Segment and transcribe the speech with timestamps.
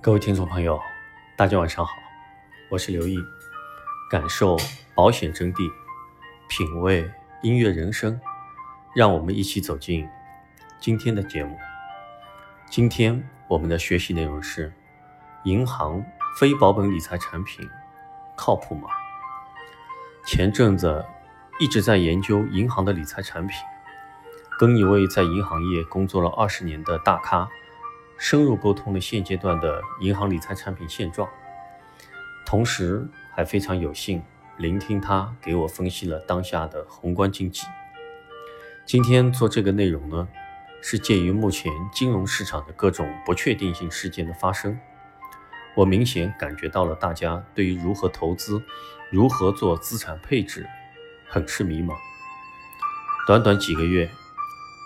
[0.00, 0.78] 各位听众朋友，
[1.34, 1.92] 大家晚上好，
[2.70, 3.16] 我是刘毅，
[4.10, 4.54] 感受
[4.94, 5.72] 保险真谛，
[6.46, 7.10] 品味
[7.42, 8.20] 音乐人生，
[8.94, 10.06] 让我们一起走进
[10.78, 11.56] 今天的节目。
[12.68, 14.70] 今天我们的学习内容是：
[15.44, 16.04] 银行
[16.38, 17.66] 非保本理财产品
[18.36, 18.88] 靠谱吗？
[20.26, 21.02] 前阵子
[21.58, 23.56] 一直在研究银行的理财产品，
[24.58, 27.48] 跟一位在银行业工作了二十年的大咖。
[28.16, 31.28] 深入沟通了现阶段的银行理财产品现状，
[32.46, 34.22] 同时还非常有幸
[34.56, 37.66] 聆听他给我分析了当下的宏观经济。
[38.86, 40.28] 今天做这个内容呢，
[40.80, 44.78] 是鉴于目前金融市场的各种不确定性事件的发生，
[45.74, 48.62] 我明显感觉到了大家对于如何投资、
[49.10, 50.66] 如何做资产配置，
[51.28, 51.94] 很是迷茫。
[53.26, 54.08] 短短几个月，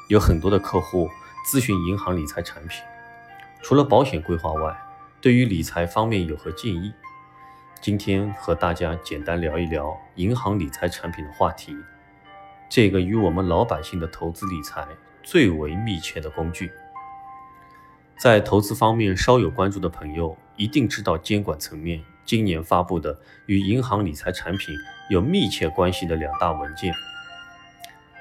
[0.09, 1.11] 有很多的客户
[1.47, 2.83] 咨询银行理财产品。
[3.63, 4.75] 除了保险规划外，
[5.21, 6.93] 对于理财方面有何建议？
[7.81, 11.77] 今天和大家简单聊一聊银行理财产品的话题，
[12.71, 14.89] 这个与我们老百姓的投资理财
[15.23, 16.73] 最为密切的工具。
[18.17, 24.75] 在投资方面稍有关注的朋友，一定知道监管层面今年发布的与银行理财产品
[25.11, 26.95] 有密切关系的两大文件。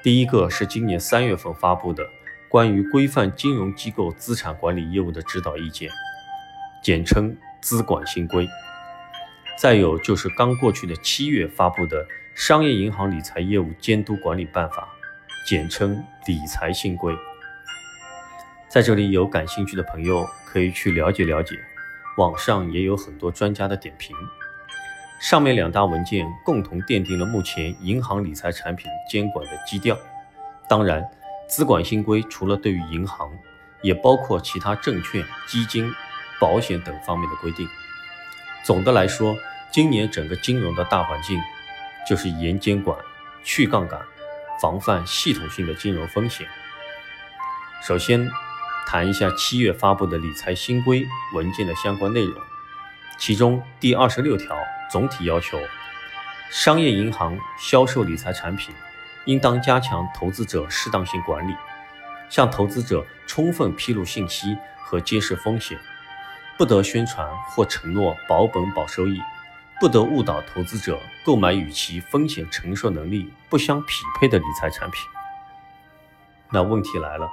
[0.03, 2.07] 第一个是今年三月份发布的。
[2.49, 5.89] 关于规范金融机构资产管理业务的指导意见，
[6.81, 8.47] 简称资管新规。
[9.59, 14.87] 再有就是刚过去的七月发布的《商业银行理财业务监督管理办法》，
[15.49, 17.13] 简称理财新规。
[18.69, 21.57] 在这里有感兴趣的朋友可以去了解了解，
[22.17, 24.15] 网上也有很多专家的点评。
[25.19, 29.97] 上面两大文件共同奠定了目前银行理财产品监管的基调。
[30.69, 31.03] 当然。
[31.49, 33.31] 资管新规除了对于银行，
[33.81, 35.89] 也包括其他证券、基金、
[36.41, 37.65] 保险等方面的规定。
[38.65, 39.33] 总的来说，
[39.71, 41.39] 今年整个金融的大环境
[42.05, 42.99] 就是严监管、
[43.45, 43.97] 去杠杆、
[44.61, 46.45] 防范系统性的金融风险。
[47.81, 48.29] 首先，
[48.85, 52.35] 谈一下七月发布的理财新规文件的相关内容，
[53.17, 54.53] 其中第二十六条
[54.89, 55.59] 总体要求，
[56.49, 58.73] 商业银行销售理财产品。
[59.25, 61.53] 应当加强投资者适当性管理，
[62.29, 65.77] 向投资者充分披露信息和揭示风险，
[66.57, 69.21] 不得宣传或承诺保本保收益，
[69.81, 73.87] 不得误导投资者购买与其风险承受能力不相匹
[74.17, 75.01] 配的理财产品。
[76.49, 77.29] 那问题来了，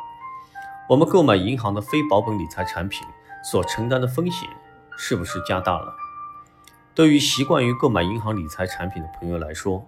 [0.89, 3.07] 我们购买银行的非保本理财产品
[3.45, 4.49] 所承担的风险
[4.97, 5.95] 是不是加大了？
[6.95, 9.85] 对于习惯于购买银行理财产品的朋友来说，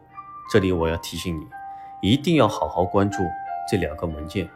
[0.51, 1.47] 这里我要提醒你。
[2.03, 3.19] 一定要好好关注
[3.71, 4.49] 这两个文件，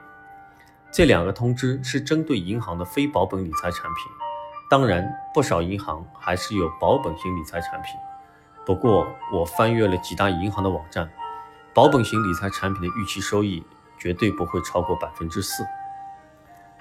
[0.90, 4.12] 这两个通知是针对银行的非保本理财产品。
[4.68, 7.94] 当然，不少银行还是有保本型理财产品。
[8.66, 11.08] 不过，我翻阅了几大银行的网站，
[11.72, 13.64] 保本型理财产品的预期收益
[13.96, 15.64] 绝对不会超过百分之四。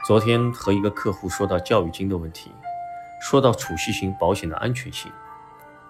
[0.03, 2.51] 昨天和一个客户说到教育金的问题，
[3.21, 5.11] 说到储蓄型保险的安全性，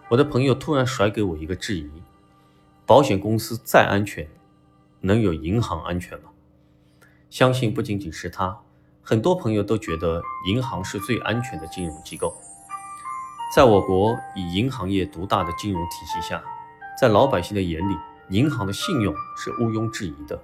[0.09, 1.87] 我的朋友突然甩给我一个质疑：
[2.83, 4.27] 保险公司再安全。
[5.01, 6.31] 能有银行安全吗？
[7.29, 8.59] 相信不仅仅是他，
[9.03, 12.35] 很多朋友都觉得银行是最安全的金融机构。
[13.55, 16.43] 在我国以银行业独大的金融体系下，
[16.99, 17.95] 在老百姓的眼里，
[18.29, 20.37] 银行的信用是毋庸置疑的。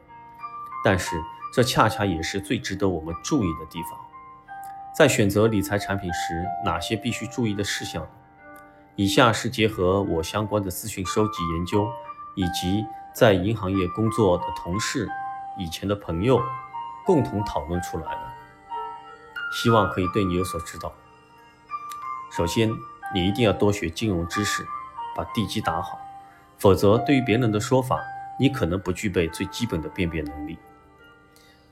[0.86, 1.20] 但是，
[1.52, 4.00] 这恰恰也是最值得我们注意的地方。
[4.96, 8.08] 在选择理财产品时，哪些必须注意的事项？
[8.96, 11.88] 以下是结合我相关的资讯收集研究，
[12.36, 12.86] 以及。
[13.16, 15.08] 在银行业工作的同事、
[15.58, 16.38] 以前的朋友，
[17.06, 18.22] 共同讨论出来的，
[19.54, 20.92] 希望可以对你有所指导。
[22.30, 22.70] 首先，
[23.14, 24.68] 你一定要多学金融知识，
[25.16, 25.98] 把地基打好，
[26.58, 28.02] 否则对于别人的说法，
[28.38, 30.58] 你可能不具备最基本的辨别能力。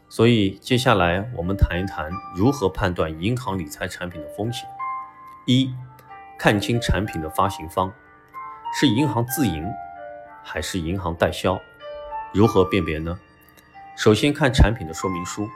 [0.07, 4.65] 所以，接下来我们谈一谈如何判断银行理财产品的风险。
[5.45, 5.75] 一，
[6.43, 7.89] 看清产品的发行方，
[8.77, 9.65] 是银行自营。
[10.43, 11.57] 还是银行代销，
[12.33, 13.17] 如何辨别呢？
[13.95, 15.47] 首先看产品的说明书，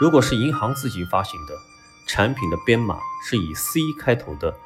[0.00, 1.52] 如果是银行自行发行的，
[2.08, 4.56] 产品的编码是以 C 开头的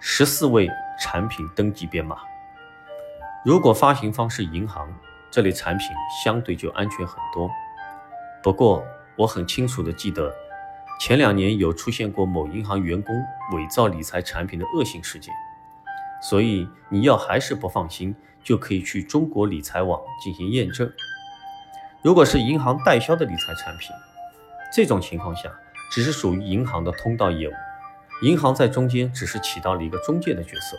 [0.00, 0.68] 十四位
[1.00, 2.16] 产品登记编码。
[3.44, 4.92] 如果发行方是银行，
[5.30, 5.86] 这类产品
[6.24, 7.48] 相对就安全很多。
[8.42, 8.84] 不过
[9.14, 10.34] 我很清楚的记得，
[11.00, 13.14] 前两年有出现过某银行员工
[13.52, 15.34] 伪造理财产品的恶性事件，
[16.22, 18.14] 所以你要还是不放心。
[18.42, 20.90] 就可以去中国理财网进行验证。
[22.00, 23.90] 如果是银行代销的理财产品，
[24.72, 25.52] 这种情况下，
[25.92, 27.52] 只是属于银行的通道业务，
[28.22, 30.78] 银行在中间只是起到了一个中介的角色。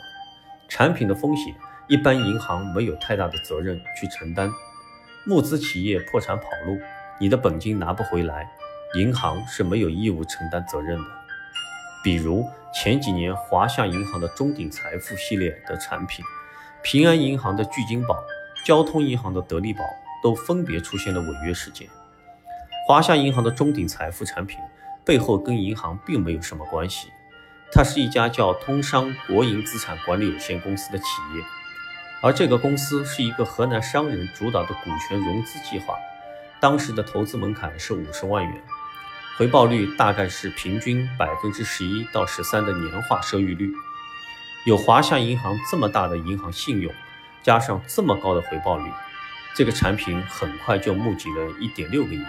[0.69, 1.53] 产品的风险，
[1.88, 4.51] 一般银行没有太大的责任去承担。
[5.24, 6.79] 募资企业破产跑路，
[7.19, 8.51] 你的本金拿不回来，
[8.93, 11.05] 银行是没有义务承担责任的。
[12.03, 16.25] 比如前几年华夏银行的中鼎财富系列的产品，
[16.83, 18.21] 平安银行的聚金宝，
[18.65, 19.79] 交通银行的得利宝，
[20.21, 21.88] 都分别出现了违约事件。
[22.88, 24.59] 华夏银行的中鼎财富产品
[25.05, 27.07] 背后跟银行并没有什么关系，
[27.71, 31.05] 它是一家叫通商国营资产管理有限公司的企
[31.35, 31.43] 业，
[32.21, 35.95] 而这个公司是一个河南商人主导的股权融资计划，
[36.59, 38.61] 当时的投资门槛是五十万元。
[39.38, 43.74] 回报率大概是平均百分之十一到十三的年化收益率。
[44.66, 46.94] 有华夏银行这么大的银行信用，
[47.42, 48.92] 加上这么高的回报率，
[49.56, 52.24] 这个产品很快就募集了一点六个亿。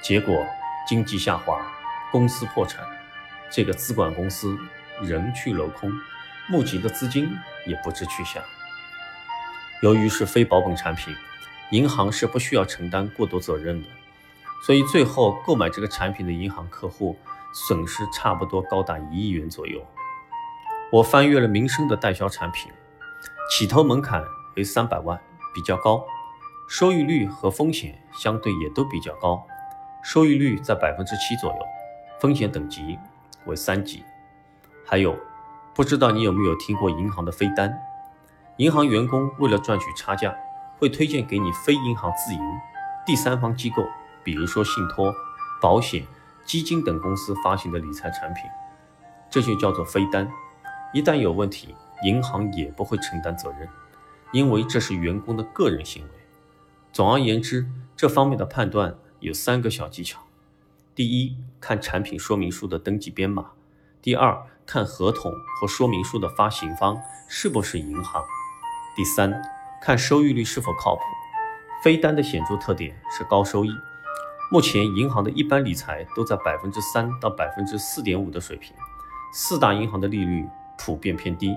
[0.00, 0.46] 结果
[0.86, 1.60] 经济下滑，
[2.12, 2.84] 公司破产，
[3.50, 4.56] 这个资管公司
[5.02, 5.90] 人去楼空，
[6.48, 7.28] 募集的资金
[7.66, 8.40] 也不知去向。
[9.82, 11.12] 由于是非保本产品，
[11.70, 13.88] 银行是不需要承担过多责任的。
[14.62, 17.16] 所以最后购买这个产品的银行客户
[17.52, 19.80] 损失差不多高达一亿元左右。
[20.92, 22.70] 我翻阅了民生的代销产品，
[23.50, 24.22] 起投门槛
[24.56, 25.18] 为三百万，
[25.54, 26.04] 比较高，
[26.68, 29.46] 收益率和风险相对也都比较高，
[30.02, 31.58] 收益率在百分之七左右，
[32.20, 32.98] 风险等级
[33.46, 34.04] 为三级。
[34.84, 35.16] 还有，
[35.74, 37.80] 不知道你有没有听过银行的飞单？
[38.56, 40.36] 银行员工为了赚取差价，
[40.78, 42.40] 会推荐给你非银行自营、
[43.06, 43.82] 第三方机构。
[44.24, 45.14] 比如说信托、
[45.60, 46.06] 保险、
[46.44, 48.44] 基金等公司发行的理财产品，
[49.30, 50.30] 这就叫做飞单。
[50.92, 53.68] 一旦有问题，银行也不会承担责任，
[54.32, 56.10] 因为这是员工的个人行为。
[56.92, 60.20] 总而言之，这方面的判断有三个小技巧：
[60.94, 63.54] 第一，看产品说明书的登记编码；
[64.02, 68.22] 第二，看合同和说明书的发行方是不是银行；
[68.96, 69.40] 第三，
[69.80, 71.02] 看收益率是否靠谱。
[71.84, 73.70] 飞单的显著特点是高收益。
[74.52, 78.74] 目前银行的一般理财都在百分之三到百分之四点五的水平，
[79.32, 80.44] 四大银行的利率
[80.76, 81.56] 普遍偏低，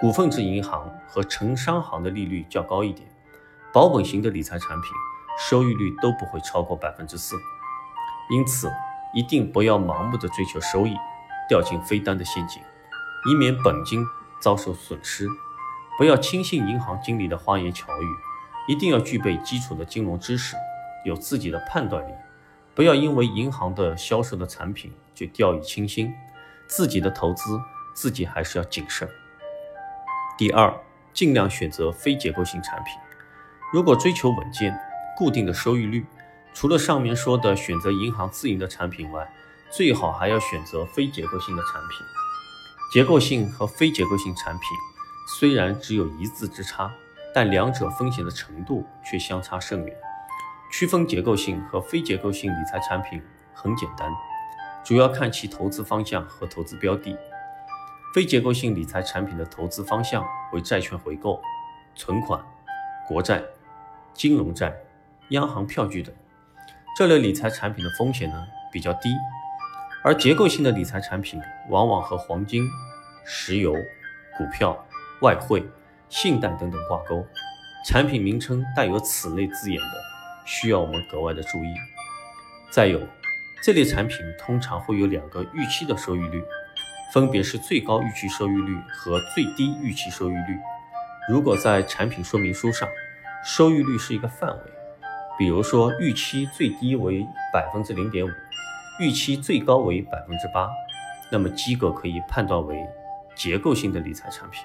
[0.00, 3.08] 股份制银行和城商行的利率较高一点，
[3.72, 4.90] 保本型的理财产品
[5.36, 7.34] 收益率都不会超过百分之四，
[8.30, 8.70] 因此
[9.12, 10.94] 一定不要盲目的追求收益，
[11.48, 12.62] 掉进飞单的陷阱，
[13.28, 14.06] 以免本金
[14.40, 15.26] 遭受损失。
[15.98, 18.06] 不要轻信银行经理的花言巧语，
[18.68, 20.54] 一定要具备基础的金融知识，
[21.04, 22.12] 有自己的判断力。
[22.78, 26.14] 不要因为银行的销售的产品就掉以轻心，
[26.68, 27.60] 自己的投资
[27.92, 29.08] 自己还是要谨慎。
[30.38, 30.72] 第二，
[31.12, 32.94] 尽量选择非结构性产品。
[33.72, 34.78] 如果追求稳健、
[35.16, 36.06] 固定的收益率，
[36.54, 39.28] 除了上面说的选择银行自营的产品外，
[39.72, 42.06] 最好还要选择非结构性的产品。
[42.92, 44.62] 结构性和非结构性产品
[45.40, 46.88] 虽然只有一字之差，
[47.34, 49.96] 但两者风险的程度却相差甚远。
[50.70, 53.22] 区分结构性和非结构性理财产品
[53.54, 54.10] 很简单，
[54.84, 57.16] 主要看其投资方向和投资标的。
[58.14, 61.40] 非结构性理财产品的投资方向为债券回购、
[61.94, 62.42] 存款、
[63.06, 63.42] 国债、
[64.14, 64.74] 金融债、
[65.30, 66.14] 央行票据等。
[66.96, 69.10] 这类理财产品的风险呢比较低，
[70.02, 72.66] 而结构性的理财产品往往和黄金、
[73.24, 73.72] 石油、
[74.36, 74.86] 股票、
[75.22, 75.64] 外汇、
[76.08, 77.24] 信贷等等挂钩，
[77.86, 80.07] 产品名称带有此类字眼的。
[80.50, 81.68] 需要我们格外的注意。
[82.70, 83.06] 再有，
[83.62, 86.42] 这类产品通常会有两个预期的收益率，
[87.12, 90.58] 分别是最高预期收益率和最低预期收益率。
[91.28, 92.88] 如果在产品说明书上，
[93.44, 94.62] 收益率是一个范围，
[95.38, 98.30] 比如说预期最低为百分之零点五，
[99.00, 100.70] 预期最高为百分之八，
[101.30, 102.86] 那么机构可以判断为
[103.34, 104.64] 结构性的理财产品。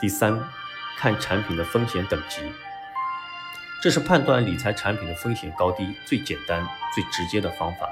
[0.00, 0.40] 第三，
[0.98, 2.40] 看产品的风险等级。
[3.82, 6.62] 这是判断理财产品的风险高低最简单、
[6.94, 7.88] 最直接的方法。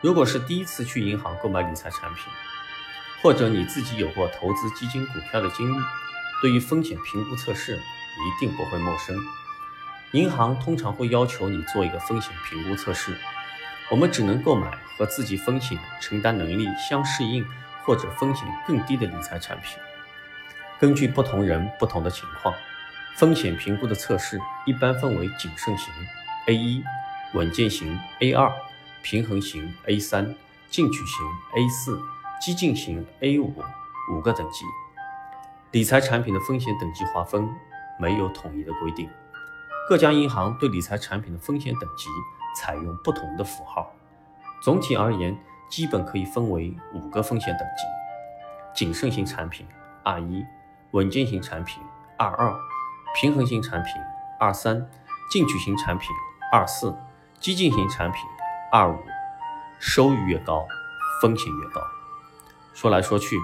[0.00, 2.24] 如果是第一次去银行购买理财产品，
[3.20, 5.82] 或者你自己有过投资基金、股票的经历，
[6.40, 9.16] 对于风险评估测试一定不会陌生。
[10.12, 13.18] 银行通常会要求你做一个风险评估测试。
[13.90, 17.44] 我们只能购买和自己风险承担能力相适应
[17.82, 19.76] 或者风险更低的理财产品。
[20.78, 22.54] 根据不同人不同的情况。
[23.16, 25.92] 风险评估的测试一般分为谨慎型
[26.46, 26.82] A 一、
[27.34, 28.50] 稳健型 A 二、
[29.02, 30.34] 平衡型 A 三、
[30.70, 32.00] 进取型 A 四、
[32.40, 33.54] 激进型 A 五
[34.12, 34.64] 五个等级。
[35.72, 37.48] 理财产品的风险等级划分
[37.98, 39.08] 没有统一的规定，
[39.88, 42.08] 各家银行对理财产品的风险等级
[42.56, 43.94] 采用不同的符号，
[44.62, 45.38] 总体而言，
[45.68, 47.84] 基本可以分为五个风险等级：
[48.74, 49.64] 谨慎型产品
[50.02, 50.44] 二一，
[50.90, 51.80] 稳健型产品
[52.16, 52.52] 二二，
[53.14, 53.92] 平衡型产品
[54.38, 54.88] 二三，
[55.30, 56.08] 进取型产品
[56.52, 56.94] 二四，
[57.40, 58.22] 激进型产品
[58.72, 58.98] 二五。
[59.78, 60.66] 收益越高，
[61.20, 61.80] 风险越高。
[62.74, 63.36] 说来说去，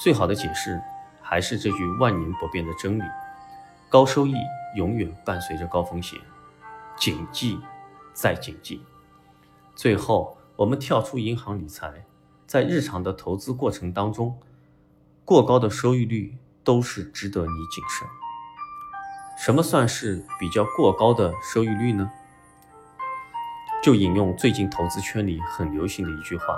[0.00, 0.80] 最好的解释
[1.20, 3.02] 还是这句万年不变的真理：
[3.88, 4.34] 高收益
[4.76, 6.18] 永远伴随着高风险，
[6.96, 7.60] 谨记
[8.14, 8.82] 再谨记。
[9.74, 12.04] 最后，我们跳出银行理财，
[12.46, 14.38] 在日常的投资过程当中，
[15.24, 18.08] 过高的收益率都是值得你谨慎。
[19.36, 22.10] 什么算是比较过高的收益率呢？
[23.82, 26.56] 就引用最近投资圈里很流行的一句话，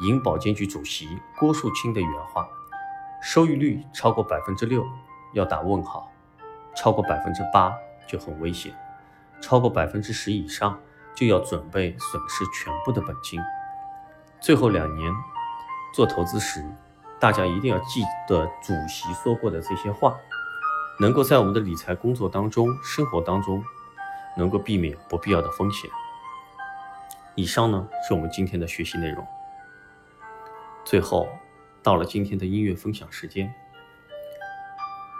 [0.00, 2.48] 银保监局主席郭树清的原话：
[3.22, 4.84] 收益率超过百分之六
[5.34, 6.10] 要打问号，
[6.74, 7.72] 超过百分之八
[8.08, 8.74] 就很危险，
[9.40, 10.80] 超过百分之十以上
[11.14, 13.40] 就要准备损失全部的本金。
[14.40, 15.12] 最后两年
[15.94, 16.64] 做投资时，
[17.20, 20.16] 大家一定要记得主席说过的这些话，
[21.00, 23.64] 能够在我们的理财工作当中、生活当中，
[24.36, 25.90] 能够避免不必要的风险。
[27.34, 29.26] 以上呢是我们今天的学习内容。
[30.84, 31.28] 最后
[31.82, 33.52] 到了今天的音乐分享时间。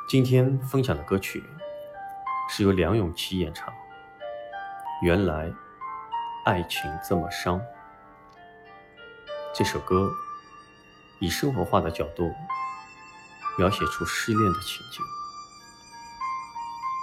[0.08, 1.42] 今天分享的歌曲
[2.48, 3.72] 是由梁咏琪演唱。
[5.02, 5.52] 原来
[6.44, 7.60] 爱情这么伤。
[9.52, 10.12] 这首歌
[11.20, 12.32] 以生活化的角度
[13.58, 15.04] 描写出失恋的情景，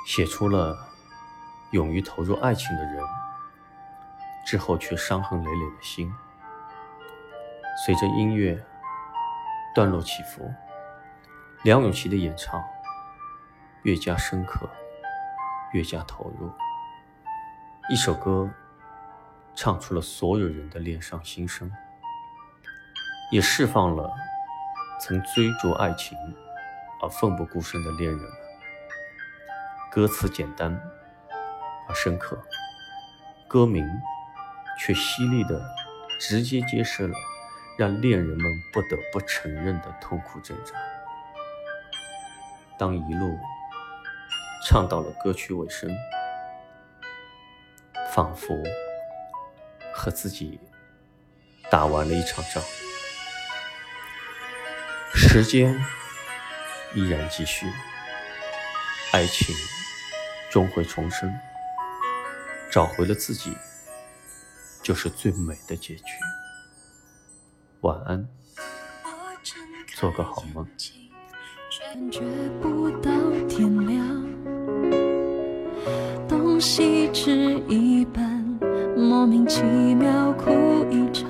[0.05, 0.89] 写出了
[1.72, 3.03] 勇于投入爱情的人。
[4.43, 6.12] 之后却伤痕累累的心，
[7.86, 8.60] 随着音乐
[9.74, 10.51] 段落起伏，
[11.63, 12.62] 梁咏琪的演唱
[13.84, 14.67] 越加深刻，
[15.74, 16.51] 越加投入。
[17.88, 18.50] 一首歌
[19.53, 21.72] 唱出了所有人的恋上心声，
[23.31, 24.12] 也释放了
[25.00, 26.17] 曾追逐爱情
[27.03, 28.40] 而奋不顾身的恋人。
[29.91, 30.81] 歌词简单
[31.88, 32.41] 而深刻，
[33.48, 33.86] 歌名。
[34.83, 35.62] 却犀利的
[36.19, 37.15] 直接揭示了
[37.77, 40.74] 让恋人们不得不承认的痛苦挣扎。
[42.79, 43.38] 当一路
[44.65, 45.95] 唱到了歌曲尾声，
[48.12, 48.57] 仿佛
[49.93, 50.60] 和自己
[51.69, 52.63] 打完了一场仗，
[55.13, 55.79] 时间
[56.95, 57.67] 依然继续，
[59.12, 59.55] 爱情
[60.51, 61.34] 终会重生，
[62.70, 63.55] 找回了自己。
[64.84, 66.03] 就是最美的结局。
[67.81, 68.27] 晚安，
[69.96, 70.67] 做个好梦。
[71.79, 72.22] 感觉
[72.60, 73.12] 不到
[73.48, 74.25] 天亮，
[76.27, 77.31] 东西吃
[77.70, 78.24] 一半，
[78.98, 80.50] 莫名其妙哭
[80.89, 81.29] 一场。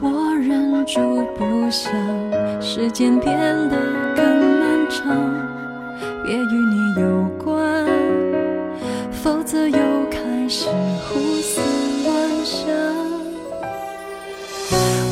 [0.00, 1.92] 我忍住不想，
[2.60, 3.38] 时间变
[3.68, 3.76] 得
[4.16, 5.53] 更漫长。
[6.26, 7.84] 也与你有关，
[9.12, 9.78] 否则又
[10.10, 10.70] 开始
[11.06, 11.60] 胡思
[12.02, 12.66] 乱想。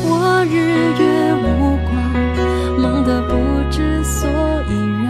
[0.05, 0.57] 我日
[0.99, 1.03] 月
[1.35, 1.93] 无光，
[2.81, 3.31] 忙得不
[3.69, 4.27] 知所
[4.67, 4.71] 以
[5.05, 5.07] 然。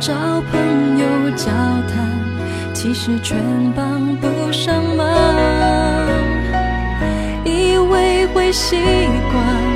[0.00, 0.14] 找
[0.50, 1.44] 朋友交
[1.92, 3.36] 谈，其实全
[3.74, 5.06] 帮不上忙，
[7.44, 8.76] 以为会习
[9.30, 9.75] 惯。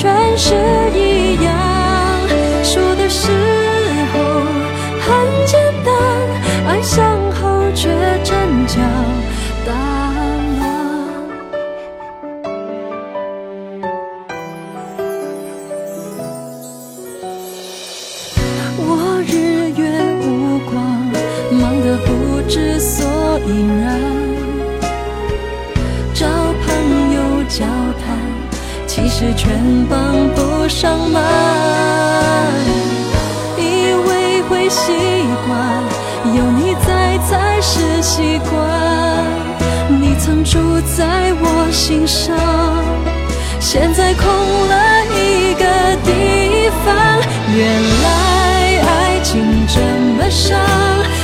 [0.00, 0.57] 全世
[29.38, 31.22] 全帮不上忙。
[33.56, 34.92] 以为会习
[35.46, 35.56] 惯，
[36.34, 38.58] 有你在才是习惯。
[39.88, 40.58] 你曾住
[40.96, 42.36] 在我心上，
[43.60, 45.64] 现在空了一个
[46.04, 46.86] 地方。
[47.56, 47.64] 原
[48.02, 48.06] 来
[48.82, 49.78] 爱情这
[50.16, 50.58] 么伤。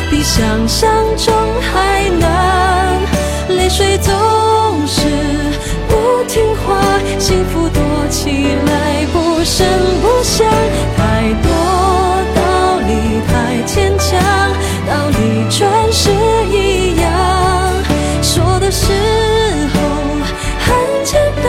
[0.09, 1.35] 比想象中
[1.73, 2.23] 还难。
[3.49, 4.15] 泪水总
[9.57, 9.69] 真
[10.03, 10.45] 不想，
[10.97, 11.49] 太多
[12.35, 12.41] 道
[12.89, 12.91] 理
[13.29, 14.19] 太牵强，
[14.89, 16.11] 道理全是
[16.51, 17.07] 一样，
[18.21, 18.93] 说的时
[19.73, 19.79] 候
[20.59, 20.67] 很
[21.05, 21.47] 简单，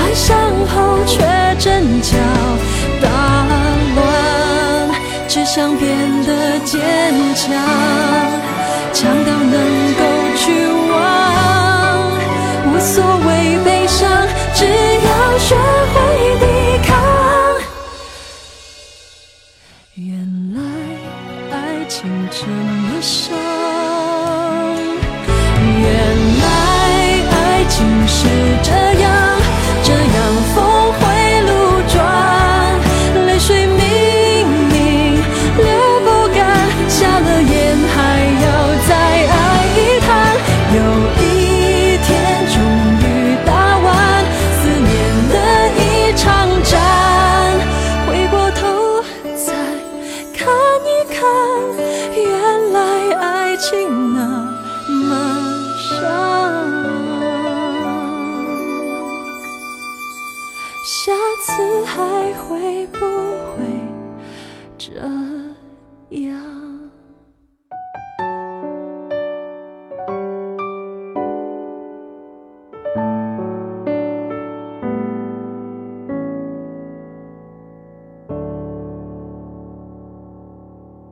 [0.00, 0.26] 爱上
[0.74, 1.20] 后却
[1.60, 2.18] 阵脚
[3.00, 3.08] 大
[3.94, 4.90] 乱，
[5.28, 5.76] 只想
[19.96, 20.16] 原
[20.54, 20.60] 来
[21.50, 23.34] 爱情这么伤，
[25.82, 25.86] 原
[26.38, 26.44] 来
[27.28, 28.18] 爱情是
[28.62, 28.99] 这样，
[51.20, 51.28] 看，
[52.16, 52.80] 原来
[53.14, 54.18] 爱情那
[54.88, 55.08] 么
[55.76, 55.90] 伤。
[60.82, 61.12] 下
[61.42, 62.98] 次还会不